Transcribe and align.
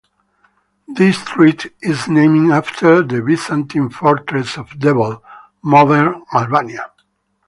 This 0.87 1.23
treaty 1.23 1.69
is 1.83 2.07
named 2.07 2.51
after 2.51 3.03
the 3.03 3.21
Byzantine 3.21 3.89
fortress 3.91 4.57
of 4.57 4.79
Devol, 4.79 5.21
modern 5.61 6.25
Albania. 6.33 6.91